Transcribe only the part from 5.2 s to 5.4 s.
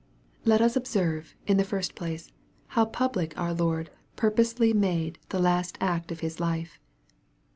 the